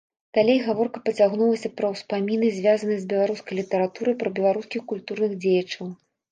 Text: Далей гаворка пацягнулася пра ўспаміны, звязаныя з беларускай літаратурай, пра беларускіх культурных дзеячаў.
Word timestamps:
Далей 0.35 0.55
гаворка 0.67 1.01
пацягнулася 1.09 1.69
пра 1.81 1.91
ўспаміны, 1.93 2.49
звязаныя 2.57 2.99
з 3.03 3.09
беларускай 3.13 3.53
літаратурай, 3.61 4.19
пра 4.25 4.29
беларускіх 4.41 4.81
культурных 4.91 5.41
дзеячаў. 5.47 5.97